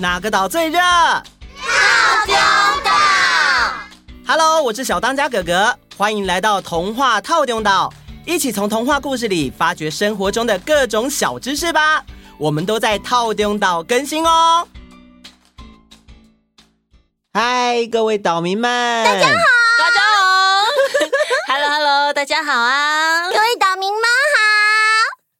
[0.00, 0.80] 哪个岛最热？
[0.80, 1.22] 套
[2.24, 2.34] 丁
[2.82, 2.90] 岛。
[4.26, 7.92] Hello，我是小当家哥哥，欢迎来到童话套丁岛，
[8.24, 12.02] 一起从童话故事里发掘生活中的各种小知识吧。
[12.38, 14.66] 我们都在套丁岛更新哦。
[17.34, 19.34] 嗨，各位岛民们，大家好，
[19.78, 20.24] 大家好
[21.46, 24.40] ，Hello Hello，大家好啊，各位岛民们好。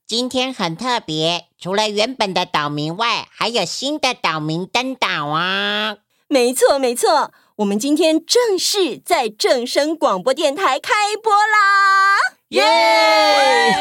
[0.07, 5.99] 今天很特别，除了原本的岛民外，还有新的岛民登岛啊！
[6.27, 12.17] 没错没错，我们今天正式在正声广播电台开播啦！
[12.49, 13.77] 耶！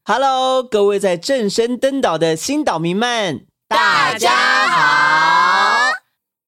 [0.02, 5.92] Hello，各位在正声登岛的新岛民们，大家好。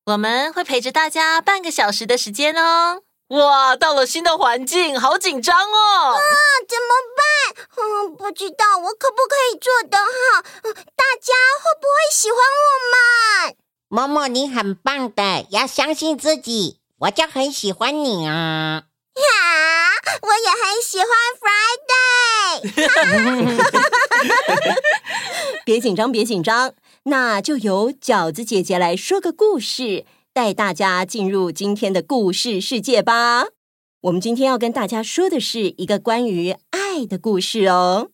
[0.06, 3.02] 我们会陪着大家半个小时的时间哦。
[3.30, 6.14] 哇，到了新的环境，好紧张哦！
[6.14, 6.20] 啊，
[6.68, 7.24] 怎么办？
[7.76, 10.42] 嗯，不知道我可不可以做得好？
[10.72, 12.66] 大家会不会喜欢我
[13.46, 13.56] 们？
[13.88, 16.80] 默默，你很棒的，要相信自己。
[16.98, 18.82] 我就很喜欢你啊！
[19.14, 19.22] 呀，
[20.22, 21.08] 我也很喜欢
[21.40, 22.74] Friday。
[25.64, 26.74] 别紧张，别紧张。
[27.04, 33.46] 那就由饺子姐姐来说个故事，带大家进入今天的故事世界吧。
[34.02, 38.10] 我们今天要跟大家说的是一个关于爱的故事哦。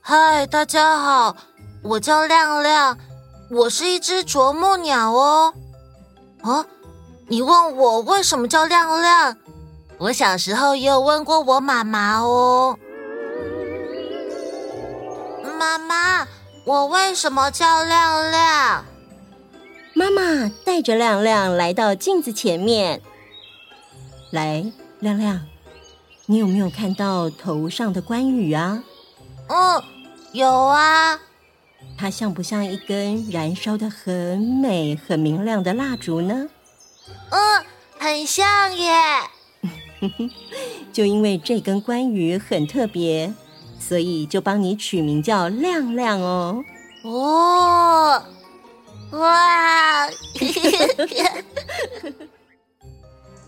[0.00, 1.36] 嗨，大家好，
[1.82, 2.98] 我叫亮亮，
[3.50, 5.54] 我是一只啄木鸟哦。
[6.42, 6.66] 啊，
[7.28, 9.36] 你问我为什么叫亮亮？
[9.98, 12.78] 我小时候也有问过我妈妈哦。
[15.58, 16.26] 妈妈，
[16.64, 18.84] 我为什么叫亮亮？
[19.94, 23.02] 妈妈带着亮亮来到镜子前面。
[24.30, 24.64] 来，
[25.00, 25.40] 亮亮，
[26.26, 28.82] 你有没有看到头上的关羽啊？
[29.48, 29.82] 嗯，
[30.32, 31.18] 有啊。
[31.98, 36.48] 它像不像一根燃烧的很美、很明亮的蜡烛呢？
[37.30, 37.64] 嗯，
[37.98, 38.94] 很像耶。
[40.92, 43.32] 就因为这根关羽很特别。
[43.92, 46.64] 所以就帮你取名叫亮亮哦。
[47.04, 48.22] 哦，
[49.10, 50.08] 哇！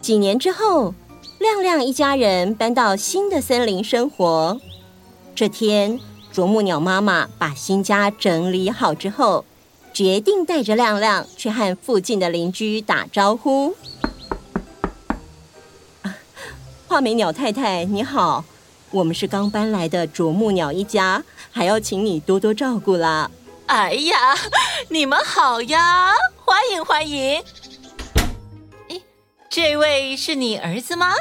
[0.02, 0.94] 几年之后，
[1.38, 4.60] 亮亮一家人搬到新的森林生活。
[5.34, 5.98] 这天，
[6.30, 9.46] 啄木鸟妈妈把新家整理好之后，
[9.94, 13.74] 决定带着亮亮去和附近的邻居打招呼。
[16.02, 16.14] 啊，
[16.86, 18.44] 画眉鸟太太，你好。
[18.94, 23.28] 我们是刚搬来的啄木鸟一家，还要请你多多照顾啦。
[23.66, 24.16] 哎呀，
[24.88, 26.12] 你们好呀，
[26.44, 27.42] 欢迎欢迎。
[28.88, 29.00] 哎，
[29.50, 31.12] 这位是你儿子吗？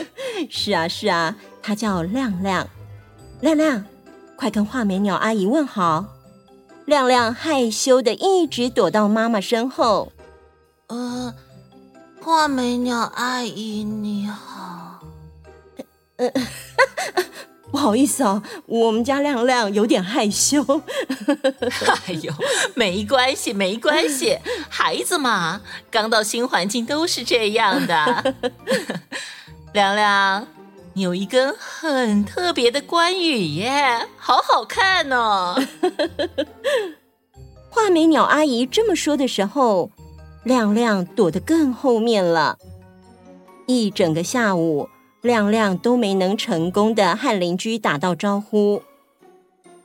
[0.48, 2.66] 是啊是啊，他叫亮亮。
[3.42, 3.84] 亮亮，
[4.34, 6.06] 快跟画眉鸟阿姨问好。
[6.86, 10.12] 亮亮害羞的一直躲到妈妈身后。
[10.86, 11.34] 呃，
[12.22, 15.00] 画眉鸟阿姨你好。
[16.16, 16.30] 呃。
[16.30, 16.67] 不
[17.88, 20.62] 好意思哦，我们家亮亮有点害羞。
[22.06, 22.30] 哎呦，
[22.74, 24.38] 没关系，没关系，
[24.68, 28.34] 孩子嘛，刚到新环境都是这样的。
[29.72, 30.46] 亮亮，
[30.92, 35.58] 你有一根很特别的关羽耶，好好看哦。
[37.72, 39.90] 画眉鸟阿姨这么说的时候，
[40.44, 42.58] 亮亮躲得更后面了。
[43.66, 44.90] 一整个下午。
[45.20, 48.82] 亮亮都没能成功的和邻居打到招呼。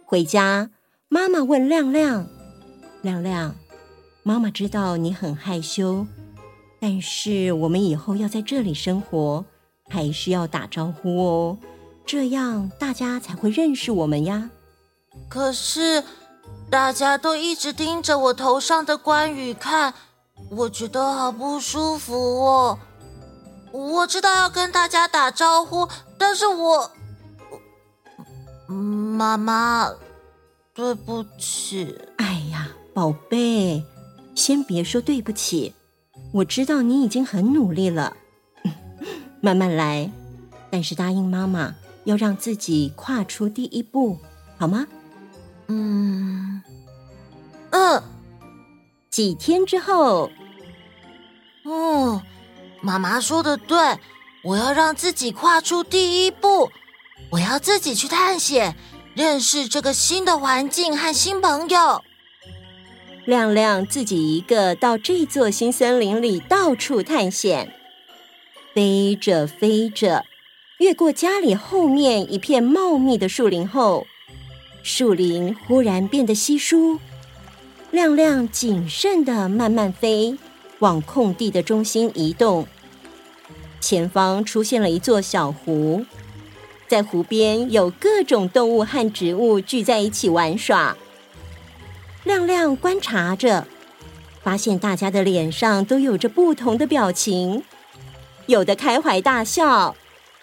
[0.05, 0.69] 回家，
[1.09, 2.27] 妈妈问亮亮
[3.01, 3.55] ：“亮亮，
[4.22, 6.05] 妈妈知道你很害羞，
[6.79, 9.43] 但是我们以后要在这里生活，
[9.89, 11.57] 还是要打招呼哦，
[12.05, 14.51] 这样大家才会认识我们呀。”
[15.29, 16.03] 可是
[16.69, 19.93] 大家都一直盯着我头上的关羽看，
[20.49, 22.13] 我觉得好不舒服
[22.45, 22.77] 哦。
[23.73, 26.91] 我知道要跟大家打招呼，但是我，
[28.67, 29.91] 妈妈，
[30.75, 31.97] 对不起。
[32.17, 33.84] 哎呀，宝贝，
[34.35, 35.73] 先别说对不起，
[36.31, 38.16] 我知道你已经很努力了，
[39.41, 40.11] 慢慢来。
[40.70, 41.73] 但是答应妈妈，
[42.03, 44.20] 要让自己跨出第一步，
[44.59, 44.85] 好吗？
[45.67, 46.61] 嗯，
[47.72, 48.03] 嗯。
[49.09, 50.29] 几天之后，
[51.64, 52.22] 哦。
[52.84, 53.78] 妈妈说的对，
[54.44, 56.70] 我要让自己跨出第一步，
[57.30, 58.76] 我要自己去探险，
[59.16, 62.03] 认识这个新的环境和新朋友。
[63.24, 67.74] 亮亮自己一个到这座新森林里到处探险，
[68.74, 70.26] 飞着飞着，
[70.80, 74.06] 越过家里后面一片茂密的树林后，
[74.84, 77.00] 树林忽然变得稀疏，
[77.91, 80.38] 亮亮谨慎的慢慢飞，
[80.80, 82.68] 往空地的中心移动。
[83.84, 86.06] 前方出现了一座小湖，
[86.88, 90.96] 在湖边有各种动物和植物聚在一起玩耍。
[92.24, 93.68] 亮亮观察着，
[94.41, 97.62] 发现大家的脸上都有着不同的表情，
[98.46, 99.97] 有的开怀大笑，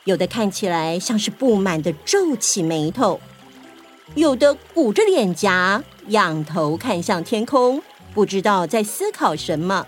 [0.04, 3.18] 有的看起来像是不满的皱起眉头。
[4.16, 7.82] 有的鼓着脸颊，仰头看向天空，
[8.12, 9.86] 不知道在思考什么。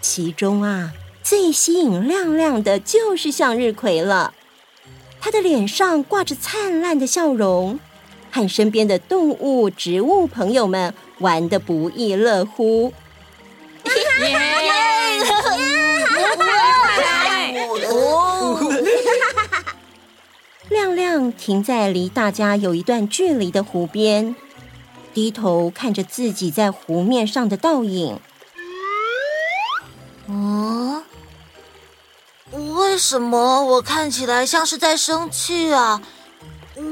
[0.00, 0.92] 其中啊，
[1.24, 4.34] 最吸引亮亮的就是向日葵了。
[5.20, 7.80] 他的脸上挂着灿烂的笑容，
[8.30, 12.92] 和身边的动物、植物朋友们玩得不亦乐乎。
[20.68, 24.36] 亮亮停在离大家有一段距离的湖边，
[25.14, 28.18] 低头看着自己在湖面上的倒影。
[30.26, 31.02] 哦，
[32.76, 36.00] 为什么我看起来像是在生气啊？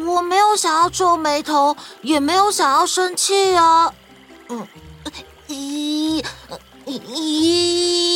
[0.06, 3.94] 我没有想要皱眉头，也没有想要生气啊。
[4.48, 4.66] 嗯，
[5.48, 6.24] 咦，
[6.86, 8.06] 咦，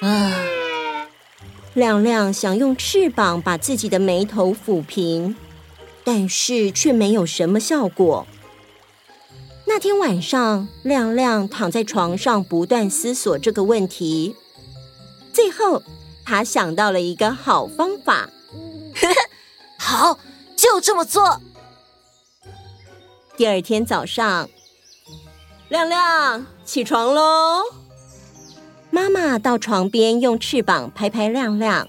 [0.00, 0.32] 嗯。
[1.74, 5.34] 亮亮想用翅膀把自己的眉头抚平，
[6.04, 8.26] 但是却没有什么效果。
[9.66, 14.36] 那天晚上，亮亮躺在床上，不断思索这个问题。
[15.32, 15.82] 最后，
[16.24, 18.28] 他想到了一个好方法。
[19.78, 20.18] 好，
[20.56, 21.40] 就这么做。
[23.36, 24.48] 第二天早上，
[25.68, 27.62] 亮亮起床喽。
[28.90, 31.88] 妈妈到床边，用翅膀拍拍亮亮：“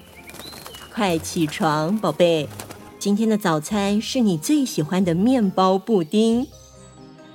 [0.93, 2.47] 快起床，宝贝！
[2.97, 6.47] 今天的早餐是你最喜欢的面包布丁。”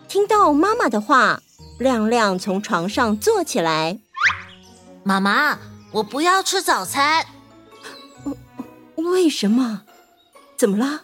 [0.08, 1.42] 听到妈妈的话，
[1.78, 3.98] 亮亮从床上坐起来
[5.04, 5.58] ：“妈妈，
[5.92, 7.26] 我不要吃早餐。
[8.96, 9.82] ”“为什么？
[10.56, 11.02] 怎么了？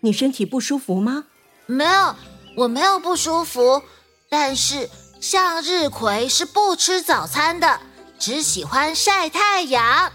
[0.00, 1.24] 你身体不舒服吗
[1.66, 2.14] ？”“没有，
[2.56, 3.82] 我没有不舒服。
[4.28, 4.90] 但是
[5.20, 7.80] 向日葵是不吃早餐的。”
[8.18, 10.12] 只喜欢晒太阳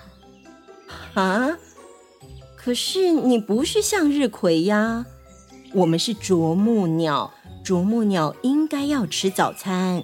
[1.13, 1.57] 啊！
[2.57, 5.05] 可是你不是向日葵呀，
[5.73, 7.33] 我们是啄木鸟，
[7.63, 10.03] 啄木鸟应该要吃早餐。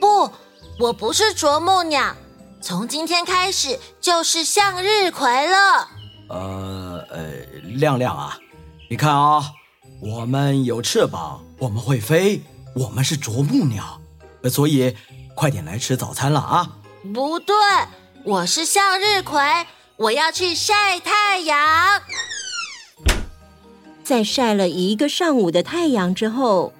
[0.00, 0.30] 不，
[0.78, 2.14] 我不是啄木鸟，
[2.66, 5.88] 从今天开始就是向日葵了。
[6.28, 7.30] 呃呃，
[7.62, 8.36] 亮亮啊，
[8.90, 9.52] 你看啊，
[10.02, 12.42] 我们有翅膀，我们会飞，
[12.74, 14.00] 我们是啄木鸟，
[14.50, 14.96] 所以
[15.36, 16.78] 快点来吃早餐了啊！
[17.14, 17.54] 不对，
[18.24, 19.40] 我是向日葵，
[19.96, 22.02] 我要去晒太阳。
[24.02, 26.72] 在晒了一个上午的太阳之后，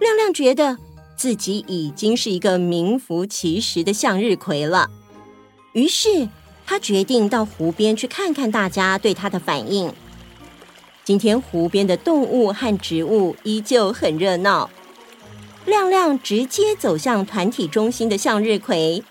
[0.00, 0.78] 亮亮觉得
[1.14, 4.88] 自己已经是一个名副其实的向日葵了。
[5.72, 6.28] 于是
[6.66, 9.92] 他决定到湖边去看看大家对他的反应。
[11.04, 14.70] 今天湖边的动物和植物依旧很热闹。
[15.66, 19.04] 亮亮直接走向团体中心的向日葵。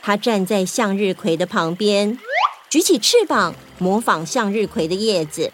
[0.00, 2.18] 他站在向日葵的旁边，
[2.68, 5.52] 举起翅膀，模仿向日葵的叶子，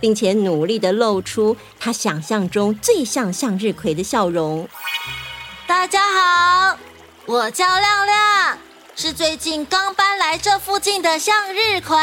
[0.00, 4.68] 并且努力地露出他想象中最像向日葵的笑容。
[5.66, 6.78] 大家好，
[7.26, 8.58] 我叫亮亮，
[8.94, 11.96] 是最近刚搬来这附近的向日葵。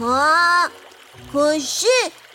[0.00, 0.70] 啊，
[1.32, 1.86] 可是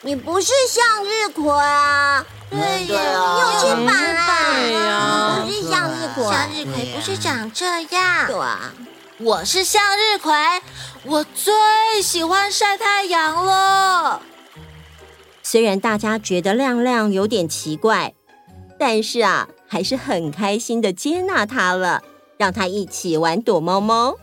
[0.01, 2.25] 你不是向日葵啊！
[2.49, 3.01] 对呀，
[3.39, 4.53] 有翅膀啊！
[4.53, 8.27] 对呀，不是向日葵，向日葵不是长这样。
[8.27, 8.73] 对啊，
[9.19, 10.33] 我是向日葵，
[11.03, 14.21] 我最喜欢晒太阳了。
[15.41, 18.13] 虽然大家觉得亮亮有点奇怪，
[18.77, 22.03] 但是啊，还是很开心的接纳他了，
[22.37, 24.15] 让他一起玩躲猫猫。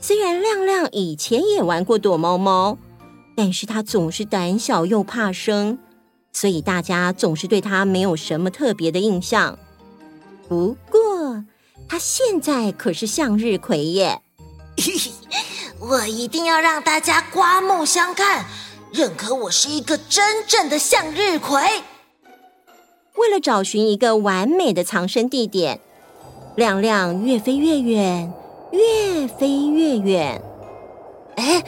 [0.00, 2.78] 虽然亮亮以前也玩过躲猫猫，
[3.34, 5.78] 但是他总是胆小又怕生。
[6.32, 9.58] 所以大家总是对他没有什么特别的印象。
[10.48, 11.44] 不过
[11.88, 14.20] 他现在可是向日葵耶！
[15.78, 18.46] 我一定要让大家刮目相看，
[18.92, 21.60] 认可我是一个真正的向日葵。
[23.16, 25.80] 为了找寻一个完美的藏身地点，
[26.56, 28.32] 亮亮越飞越远，
[28.70, 30.42] 越飞越远。
[31.36, 31.64] 哎，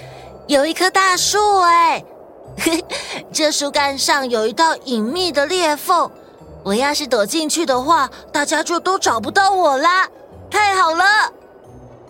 [0.46, 2.04] 有一棵大树哎！
[3.32, 6.10] 这树干上有一道隐秘的裂缝，
[6.62, 10.08] 我要是躲进去的话，大家就都找不到我啦！
[10.50, 11.04] 太好了！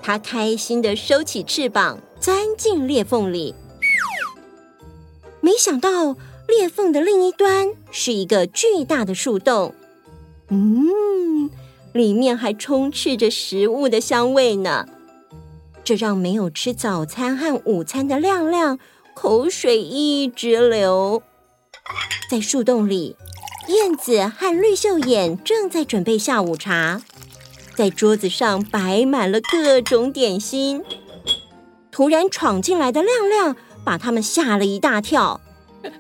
[0.03, 3.55] 他开心地收起翅膀，钻进裂缝里。
[5.41, 6.17] 没想到
[6.47, 9.75] 裂缝的另一端是一个巨大的树洞，
[10.49, 11.51] 嗯，
[11.97, 14.87] 里面还充斥着食物的香味呢。
[15.83, 18.79] 这让没有吃早餐和午餐的亮亮
[19.15, 21.23] 口水一直流。
[22.29, 23.17] 在树洞里，
[23.69, 27.01] 燕子和绿袖眼正在准备下午茶，
[27.75, 30.85] 在桌子上摆满了各种点心。
[31.91, 35.41] 突然闯进来的亮亮把他们吓了一大跳。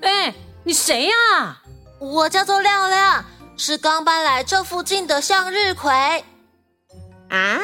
[0.00, 0.35] 哎，
[0.65, 1.62] 你谁呀？
[1.99, 3.25] 我叫做亮亮，
[3.59, 5.91] 是刚搬来这附近的向日葵。
[7.29, 7.59] 啊，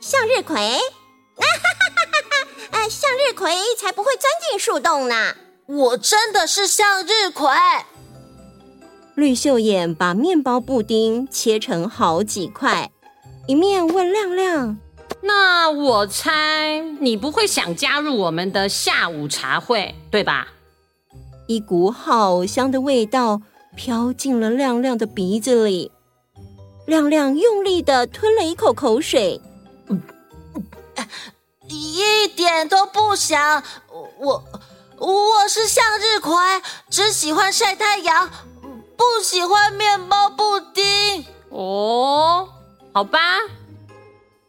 [0.00, 0.56] 向日葵？
[0.56, 2.48] 哈哈哈哈哈！
[2.72, 5.34] 哎，向日葵才不会钻进树洞呢。
[5.66, 7.48] 我真的是向日葵。
[9.14, 12.90] 绿袖眼把面包布丁切成好几块，
[13.46, 14.78] 一面问亮亮
[15.22, 20.48] ：“那我猜你不会想加入我们的下午茶会，对吧？”
[21.48, 23.42] 一股好香的味道
[23.76, 25.90] 飘进了亮亮的鼻子里，
[26.86, 29.40] 亮亮用力的吞了一口口水，
[31.68, 33.62] 一点都不想。
[34.18, 34.44] 我
[34.98, 36.34] 我是向日葵，
[36.90, 38.28] 只喜欢晒太阳，
[38.96, 41.24] 不喜欢面包布丁。
[41.48, 42.48] 哦，
[42.92, 43.18] 好吧。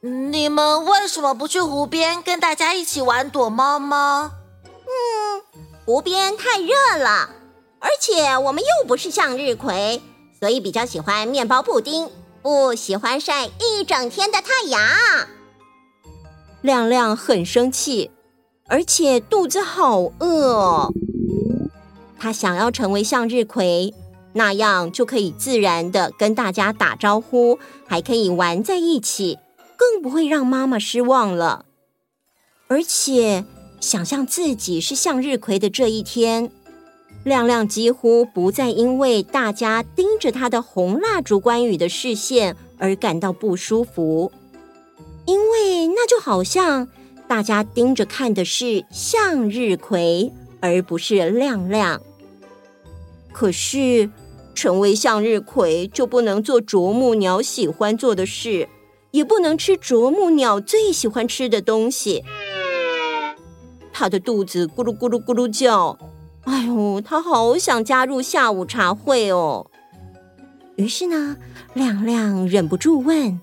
[0.02, 4.32] 你们为什么不去湖边跟大家一起玩躲猫猫？
[4.64, 5.42] 嗯
[5.86, 7.30] 湖边太热了，
[7.82, 10.02] 而且我们又不是向日葵，
[10.40, 12.08] 所以比较喜欢面包布丁，
[12.42, 14.82] 不喜欢晒一整天的太阳。
[16.62, 18.12] 亮亮很生气，
[18.68, 20.94] 而且肚子好饿哦。
[22.20, 23.94] 他想要成为向日葵，
[24.34, 29.40] 那样就可以自然的跟大家打招呼，还可以玩在一起，
[29.76, 31.66] 更不会让妈妈失望了。
[32.68, 33.44] 而且。
[33.82, 36.52] 想象自己是向日葵的这一天，
[37.24, 44.32] 亮亮几乎不再因为大家盯着他的红蜡烛关羽的视线而感到不舒服，
[45.26, 46.88] 因为那就好像
[47.28, 52.02] 大家盯着看的是向日葵，而不是亮亮。
[53.32, 54.10] 可是，
[54.56, 58.68] 成为向日葵就不能做啄木鸟喜欢做的事，
[59.12, 62.24] 也不能吃啄木鸟最喜欢吃的东西。
[63.94, 65.98] 他的肚子咕噜咕噜咕噜叫，
[66.46, 69.68] 哎呦，他好想加入下午茶会哦。
[70.76, 71.38] 于是呢，
[71.74, 73.40] 亮亮忍不住问：“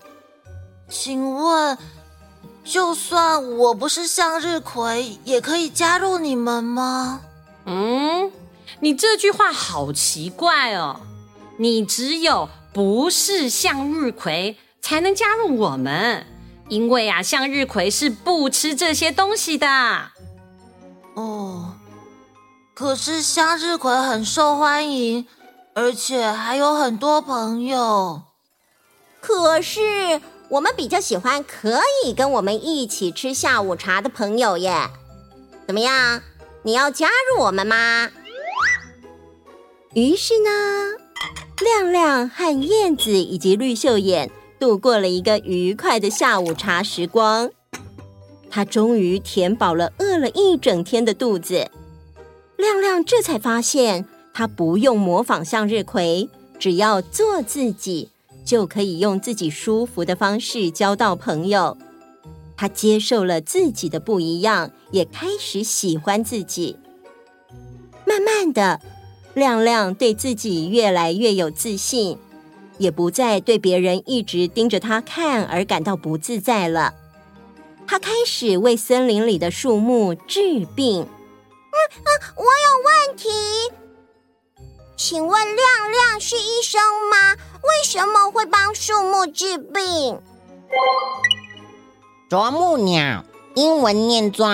[0.88, 1.78] 请问，
[2.64, 7.20] 就算我不是向日葵，也可以加入你们吗？”
[7.66, 8.32] 嗯，
[8.80, 11.00] 你这句话好奇怪哦。
[11.58, 16.26] 你只有不是向日葵才能加入我们，
[16.68, 19.66] 因为啊，向日葵是不吃这些东西的。
[21.14, 21.74] 哦，
[22.78, 25.26] 可是向日葵很受欢迎，
[25.74, 28.22] 而且还有很多朋友。
[29.20, 34.88] 可是我们比较喜欢可以跟我们一起吃下午茶的朋友耶。
[35.66, 36.22] 怎么样？
[36.62, 38.10] 你要加入我们吗？
[39.94, 40.50] 于是呢，
[41.60, 44.30] 亮亮和燕子以及绿秀眼
[44.60, 47.50] 度过了一个愉快的下午茶时光。
[48.48, 51.68] 他终于填饱了饿了一整天的肚子，
[52.58, 58.10] 亮亮这才发现，他不用模仿向日葵，只要做自己，
[58.44, 61.78] 就可以用自己舒服的方式交到朋友。
[62.56, 66.76] 他接受了自己的不一样，也开始喜欢自己。
[68.04, 68.80] 慢慢的，
[69.34, 72.18] 亮亮对自己越来越有自信，
[72.78, 76.94] 也不再对别人一直盯着他看而感到不自在了。
[77.86, 81.06] 他开始为森林里的树木治病。
[81.90, 82.48] 嗯嗯，我有
[82.84, 83.28] 问题，
[84.96, 86.80] 请问亮亮是医生
[87.10, 87.34] 吗？
[87.62, 90.20] 为什么会帮树木治病？
[92.28, 94.46] 啄木鸟，英文念作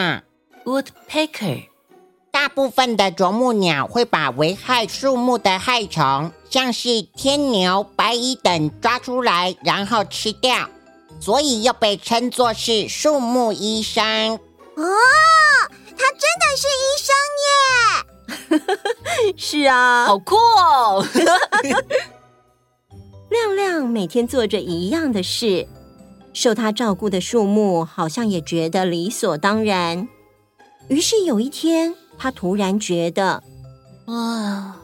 [0.65, 1.69] woodpecker。
[2.31, 10.69] 大部分的啄木鸟会把危害树木的害虫，像是天牛、白蚁等抓出来，然后吃掉。
[11.21, 14.39] 所以又被称作是树木医生
[14.77, 14.85] 哦，
[15.97, 19.35] 他真的是医生耶！
[19.37, 21.05] 是啊，好酷哦！
[23.31, 25.67] 亮亮每天做着一样的事，
[26.33, 30.09] 受他照顾的树木好像也觉得理所当然。
[30.89, 33.43] 于是有一天，他突然觉得，
[34.07, 34.77] 啊，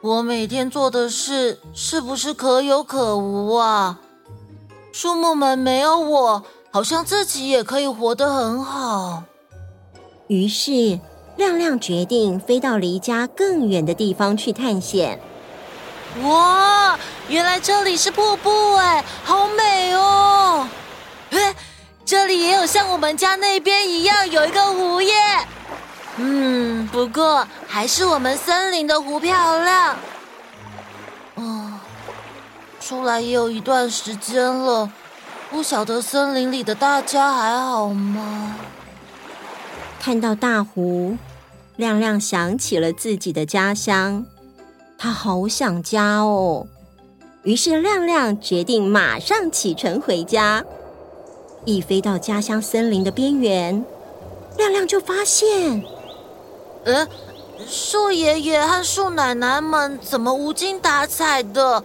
[0.00, 4.00] 我每天做的事是不是可有可无啊？
[4.92, 9.24] 树木们没有我，好像自己也可以活得很好。
[10.30, 11.00] 于是，
[11.36, 15.18] 亮亮决定飞到离家更远的地方去探险。
[16.22, 16.96] 哇，
[17.28, 20.68] 原来这里是瀑布哎，好美哦！
[21.30, 21.52] 哎，
[22.04, 25.12] 这里也有像我们家那边一样有一个湖耶。
[26.14, 29.96] 嗯，不过还是我们森林的湖漂亮。
[31.34, 31.72] 哦，
[32.80, 34.88] 出来也有一段时间了，
[35.50, 38.54] 不晓得森林里的大家还好吗？
[40.00, 41.16] 看到大湖。
[41.76, 44.26] 亮亮想起了自己的家乡，
[44.98, 46.66] 他好想家哦。
[47.42, 50.64] 于是亮亮决定马上启程回家。
[51.64, 53.84] 一飞到家乡森林的边缘，
[54.58, 55.82] 亮亮就发现，
[56.84, 57.06] 呃，
[57.66, 61.82] 树爷爷和树奶奶们怎么无精打采的？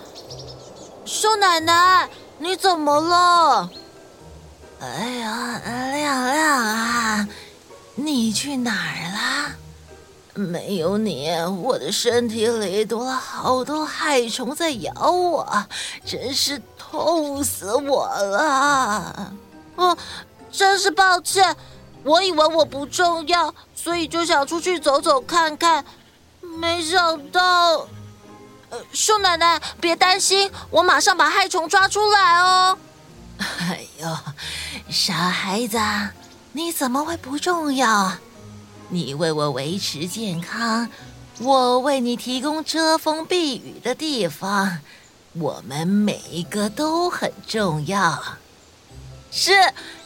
[1.05, 3.69] 树奶奶，你怎么了？
[4.81, 5.62] 哎呀，
[5.93, 7.27] 亮亮啊，
[7.95, 9.55] 你去哪儿了？
[10.33, 11.29] 没有你，
[11.63, 15.65] 我的身体里多了好多害虫在咬我，
[16.05, 19.33] 真是痛死我了！
[19.75, 19.97] 哦，
[20.51, 21.55] 真是抱歉，
[22.03, 25.85] 我以为我不重要，所以就想出去走走看看，
[26.59, 27.87] 没想到……
[28.71, 32.77] 呃，树奶奶别担心，我马上把害虫抓出来哦。
[33.37, 34.17] 哎呦，
[34.89, 35.77] 傻孩子，
[36.55, 38.13] 你怎么会不重要？
[38.88, 40.89] 你为我维持健康，
[41.39, 44.79] 我为你提供遮风避雨的地方，
[45.33, 48.24] 我们每一个都很重要。
[49.31, 49.51] 是，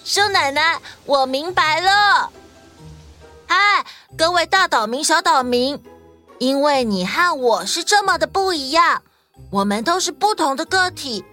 [0.04, 2.32] 叔奶奶，我明白了。
[3.46, 3.86] 嗨，
[4.18, 5.80] 各位大岛民、小岛民，
[6.40, 9.04] 因为你和我是这么的不一样，
[9.52, 11.24] 我们都是不同的个体，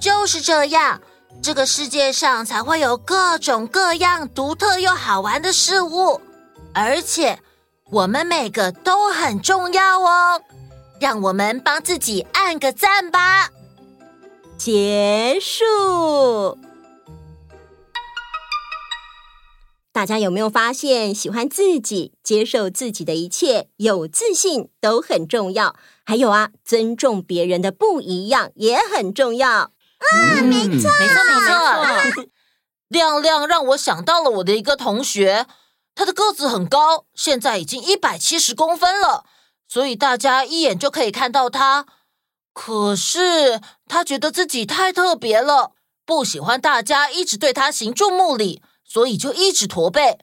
[0.00, 1.00] 就是这样，
[1.42, 6.20] 这个世界上才会有各种各样独特又好玩的事物。
[6.74, 7.38] 而且，
[7.90, 10.42] 我们每个都很重要哦，
[11.00, 13.48] 让我们帮自己按个赞吧。
[14.58, 16.58] 结束。
[19.92, 25.74] 大家有没有发现，喜欢自己、接受自己的一切、有自信都很重要？
[26.04, 29.72] 还有啊，尊重别人的不一样也很重要。
[30.12, 31.24] 嗯，没错，没错，
[32.04, 32.24] 没错。
[32.88, 35.46] 亮亮让我想到了我的一个同学。
[35.94, 39.24] 他的个子很高，现在已经一百七十公分了，
[39.68, 41.84] 所以大家一眼就可以看到他。
[42.54, 45.72] 可是他觉得自己太特别了，
[46.06, 50.18] 不喜欢大家一直对他行注目礼，所以就一直驼背。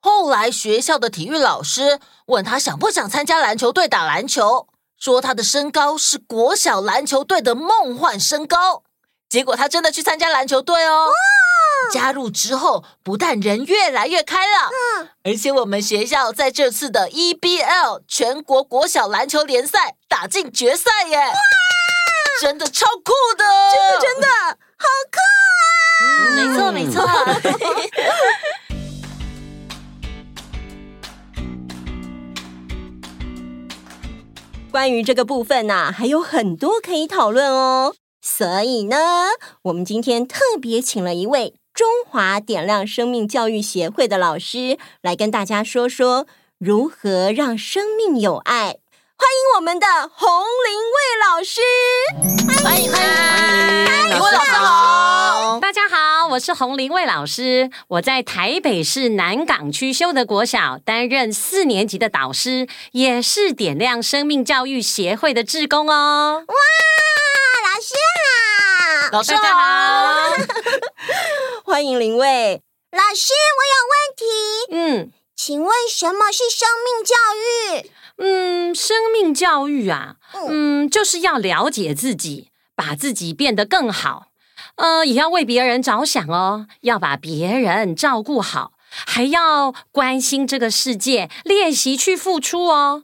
[0.00, 8.84] 后来学校的体育老师问他想不想参加篮球队打篮球，说他的身高是国小篮球队的梦幻身高。
[9.28, 11.08] 结果他真的去参加篮球队哦。
[11.92, 21.16] 加入之后，不但人越来越开朗，嗯，而且我们学校在这次的 EBL 全国国小篮球联赛打进决赛耶！
[21.16, 21.34] 哇，
[22.40, 24.26] 真的超酷的，真的真的
[24.78, 25.18] 好酷
[25.92, 26.02] 啊！
[26.02, 27.06] 嗯，没错没错。
[34.72, 37.94] 关于这个部分呢，还有很多可以讨论哦。
[38.28, 38.96] 所以呢，
[39.62, 41.54] 我们今天特别请了一位。
[41.72, 46.26] 中华点亮生命教育协会的老师来跟大家说说
[46.58, 48.78] 如何让生命有爱。
[49.16, 50.28] 欢迎我们的洪
[50.66, 51.60] 林卫老师，
[52.64, 66.42] 欢迎欢迎，林蔚老师好，大家好，我是洪林卫老师，我在台北市南港区修德国小担任四年级的导师，也是点亮生命教育协会的志工哦。
[66.48, 67.45] 哇，老
[67.80, 67.94] 师
[69.10, 70.32] 好，老师好。
[71.64, 72.62] 欢迎林蔚
[72.92, 74.24] 老师，我有问题。
[74.72, 77.90] 嗯，请问什么是生命教育？
[78.18, 80.16] 嗯，生命教育啊，
[80.48, 84.28] 嗯，就是要了解自己，把自己变得更好。
[84.76, 93.02] 呃，也要为别人着想哦，要把别人照顾好，还要关心这个世界，练习去付出哦。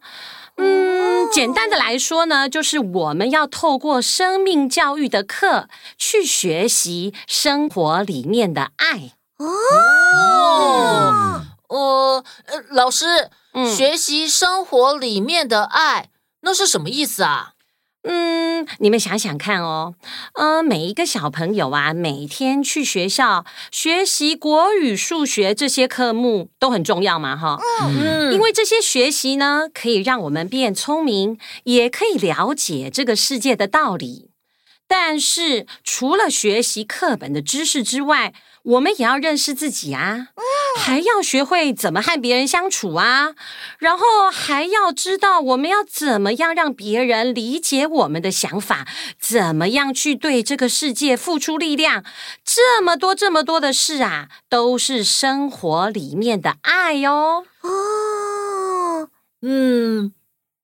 [0.56, 9.12] 嗯，简单的来说呢，就是我们要透过生命教育的课去学习生活里面的爱。
[11.68, 16.10] 哦，呃，老师，嗯，学习生活里面的爱，
[16.42, 17.54] 那是什么意思啊？
[18.04, 18.41] 嗯，
[18.78, 19.94] 你们想想看哦，
[20.34, 27.58] 呃，每一个小朋友啊，每天去学校学习国语、数学这些科目都很重要嘛，哈。
[27.82, 34.30] 嗯，因为这些学习呢，可以让我们变聪明，也可以了解这个世界的道理。
[34.88, 40.28] 但是，除了学习课本的知识之外，我们也要认识自己啊，
[40.78, 43.34] 还要学会怎么和别人相处啊，
[43.78, 48.86] 然后还要知道我们要怎么样让别人理解我们的想法，
[49.18, 52.04] 怎么样去对这个世界付出力量。
[52.44, 57.44] 这么多这么多的事啊，都是生活里面的爱哟。
[57.62, 59.08] 哦，
[59.42, 60.12] 嗯，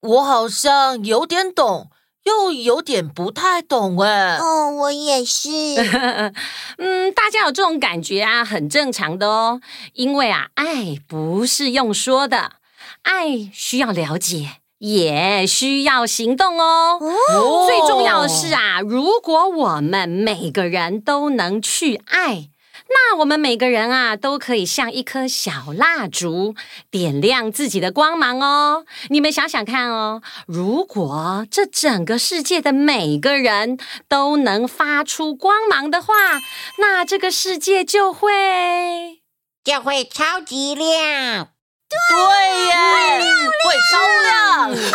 [0.01, 1.89] 我好像有点懂。
[2.23, 4.37] 又有点不太懂哎。
[4.37, 5.49] 哦，我也是。
[6.77, 9.61] 嗯，大家有这种感觉啊，很正常的哦。
[9.93, 12.53] 因为啊，爱不是用说的，
[13.03, 16.99] 爱需要了解，也需要行动哦。
[16.99, 22.49] 哦，最重要的是啊，如果我们每个人都能去爱。
[22.91, 26.55] 那我们每个人啊，都可以像一颗小蜡烛，
[26.89, 28.85] 点亮自己的光芒哦。
[29.09, 36.13] 你们想想看哦，如果这整个世界的每个人都能发出光芒的话，
[36.79, 39.21] 那这个世界就会
[39.63, 41.49] 就会超级亮。
[41.89, 41.95] 对
[42.65, 42.73] 耶，
[43.63, 44.93] 会超亮，会亮 亮。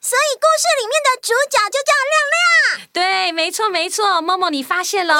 [0.00, 2.88] 所以故事里面的主角就叫亮亮。
[2.92, 5.14] 对，没错没错，默默你发现喽。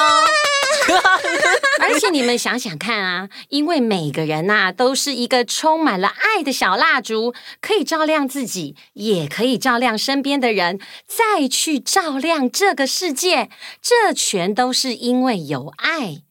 [1.81, 13.51] 而且你们想想看啊，因为每个人呐、啊、都是一个充满了爱的小蜡烛，可以照亮自己，也可以照亮身边的人，再去照亮这个世界。
[13.83, 16.23] 这全都是因为有爱。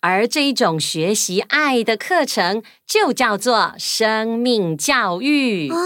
[0.00, 5.70] 而这一种学习爱的课程，就叫做生命教育。
[5.70, 5.76] 哦，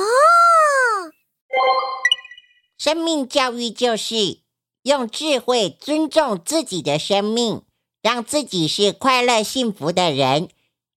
[2.76, 4.38] 生命教育就是
[4.82, 7.62] 用智慧尊重自己的生命。
[8.02, 10.48] 让自己是快乐幸福的人，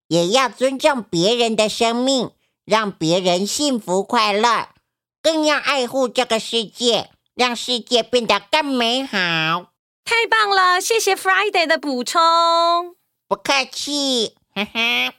[0.08, 2.32] 也要尊重别人的生命，
[2.64, 4.70] 让别人幸福快乐，
[5.22, 9.16] 更要爱护这个世界，让世界变得更美好。
[10.04, 12.96] 太棒了，谢谢 Friday 的补充。
[13.28, 15.14] 不客气，哈哈。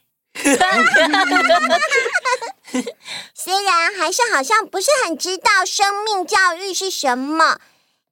[3.33, 7.59] 虽然还是好像不是很知道生命教育是什么，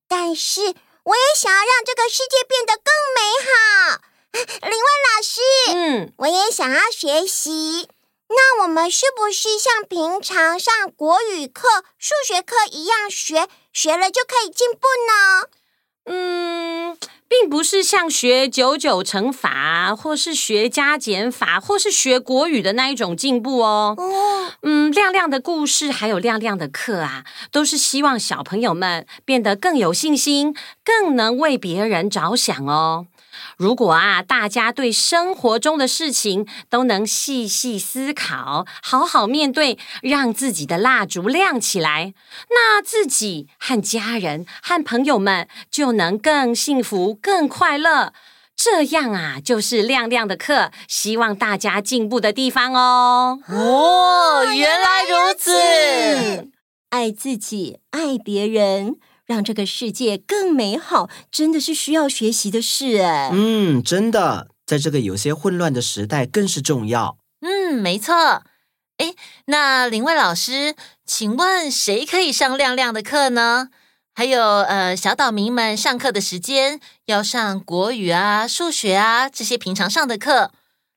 [0.08, 0.74] 但是。
[1.06, 4.02] 我也想要让这个世界变得更美好，
[4.68, 5.42] 林蔚老师，
[5.76, 7.88] 嗯，我也想要学习。
[8.28, 15.48] 那我们是不是像平常上国语课、数学课一样学，学了就可以进步呢？
[16.06, 16.98] 嗯。
[17.28, 23.98] 并不是像学九九乘法，或是学加减法，或是学国语的那一种进步哦。
[24.62, 33.08] 嗯，亮亮的故事还有亮亮的课啊，都是希望小朋友们变得更有信心，更能为别人着想哦。
[33.58, 42.14] 如果啊，大家对生活中的事情都能细细思考，好好面对，让自己的蜡烛亮起来，
[42.50, 48.14] 那自己和家人和朋友们就能更幸福、更快乐。
[48.58, 53.40] 这样啊，就是亮亮的课，希望大家进步的地方哦。
[53.50, 56.52] 哦，原来如此，
[56.90, 58.96] 爱自己，爱别人。
[59.26, 63.30] 让这个世界更美好，真的是需要学习的事哎。
[63.34, 67.18] 嗯，真的，在这个有些混乱的时代，更是重要。
[67.42, 68.44] 嗯，没错。
[68.98, 69.14] 哎，
[69.46, 73.70] 那林蔚老师，请问谁可以上亮亮的课呢？
[74.14, 80.52] 还有，呃，小岛民们上课的时间要上国语啊、数学啊这些平常上的课，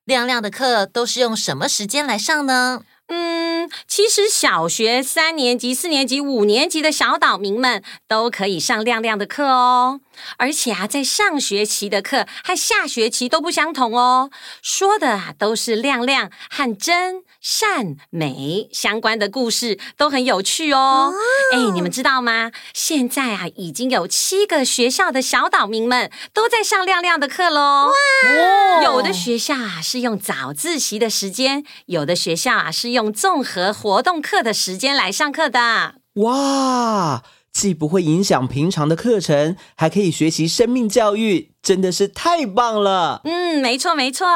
[0.04, 2.82] 亮亮的课都是用什么时间来上呢？
[3.08, 3.47] 嗯，
[3.86, 10.00] 其实小学三年级、四年级、五年级的小岛民们都可以上亮亮的课哦。
[10.36, 21.14] 而且啊，在上学期的课和下学期都不相同哦，说的啊都是亮亮和真善美相关的故事，都很有趣哦。
[21.52, 22.50] 哎、哦，你们知道吗？
[22.74, 27.92] 现在啊，已经有七个学校的小岛民们都在上亮亮的课喽。
[27.92, 35.96] 哇，有的学校啊是用早自习的时间，有的学校啊是用综合活动课的时间来上课的。
[36.14, 37.22] 哇！
[37.50, 43.20] 既不会影响平常的课程，还可以学习生命教育，真的是太棒了。
[43.24, 44.26] 嗯，没错没错。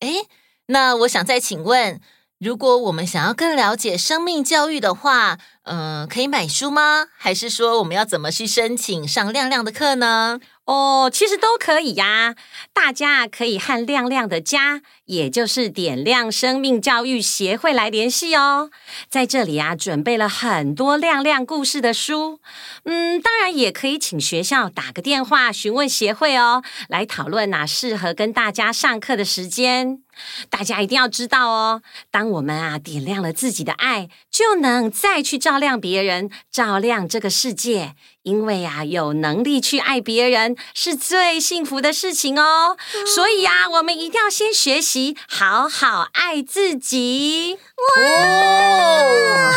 [0.00, 0.26] 诶，
[0.66, 1.98] 那我想再请问，
[2.38, 7.06] 如果我们想要更了解生命教育的话，嗯、呃，可以买书吗？
[7.16, 10.38] 还是说我们要怎么去申请上亮亮的课呢？
[10.68, 12.34] 哦，其实都可以呀。
[12.74, 18.70] 大家可以和亮亮的家，也就是点亮生命教育协会来联系哦。
[19.08, 22.40] 在这里啊，准备了很多亮亮故事的书。
[22.84, 30.02] 嗯，当然也可以请学校打个电话询问协会哦，来讨论哪适合跟大家上课的时间。
[30.50, 37.94] 大家一定要知道哦，当我们啊点亮了自己的爱，就能再去照亮别人，照亮这个世界。
[38.24, 42.76] 因为啊，有能力去爱别人是最幸福的事情哦。
[42.94, 47.58] 嗯、所以呀、啊，我们一定要先学习好好爱自己。
[47.96, 48.02] 哇！
[48.02, 49.54] 哇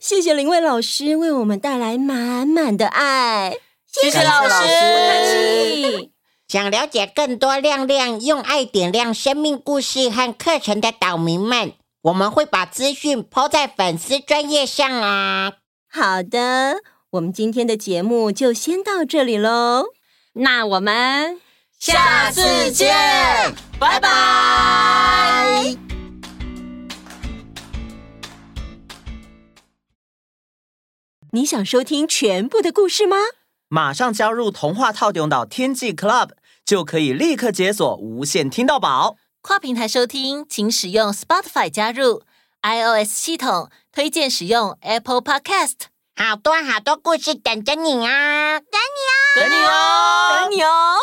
[0.00, 3.58] 谢谢林蔚老师为我们带来满满的爱。
[3.92, 5.53] 谢谢老师，不客气。
[6.54, 15.54] 想了解更多亮亮用爱点亮生命故事和课程的岛民们，我们会把资讯抛在粉丝专业上啊。
[15.90, 16.76] 好的。
[17.10, 19.86] 我们今天的节目就先到这里喽，
[20.34, 21.40] 那我们
[21.76, 22.94] 下次见，
[23.80, 25.74] 拜拜。
[31.32, 33.16] 你想收听全部的故事吗？
[33.68, 36.30] 马上加入童话套用岛天际 Club，
[36.64, 39.16] 就可以立刻解锁无线听到宝。
[39.42, 42.22] 跨平台收听，请使用 Spotify 加入
[42.62, 45.74] iOS 系统，推荐使用 Apple Podcast。
[46.16, 48.60] 好多好多故事等着你啊！
[48.60, 50.96] 等你哦，等你哦，等你哦。